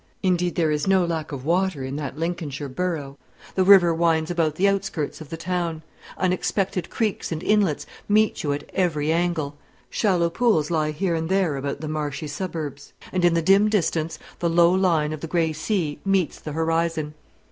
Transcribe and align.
Indeed, 0.23 0.55
there 0.55 0.71
is 0.71 0.87
no 0.87 1.05
lack 1.05 1.31
of 1.31 1.45
water 1.45 1.83
in 1.83 1.95
that 1.97 2.17
Lincolnshire 2.17 2.67
borough. 2.67 3.19
The 3.53 3.63
river 3.63 3.93
winds 3.93 4.31
about 4.31 4.55
the 4.55 4.67
outskirts 4.67 5.21
of 5.21 5.29
the 5.29 5.37
town; 5.37 5.83
unexpected 6.17 6.89
creeks 6.89 7.31
and 7.31 7.43
inlets 7.43 7.85
meet 8.09 8.41
you 8.41 8.51
at 8.53 8.67
every 8.73 9.11
angle; 9.11 9.57
shallow 9.91 10.31
pools 10.31 10.71
lie 10.71 10.89
here 10.89 11.13
and 11.13 11.29
there 11.29 11.55
about 11.55 11.81
the 11.81 11.87
marshy 11.87 12.25
suburbs; 12.25 12.93
and 13.11 13.23
in 13.23 13.35
the 13.35 13.43
dim 13.43 13.69
distance 13.69 14.17
the 14.39 14.49
low 14.49 14.71
line 14.71 15.13
of 15.13 15.21
the 15.21 15.27
grey 15.27 15.53
sea 15.53 15.99
meets 16.03 16.39
the 16.39 16.53
horizon. 16.53 17.13